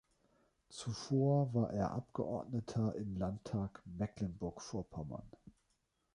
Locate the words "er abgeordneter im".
1.73-3.17